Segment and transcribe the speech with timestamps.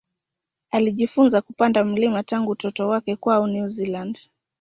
[0.71, 4.19] Alijifunza kupanda milima tangu utoto wake kwao New Zealand.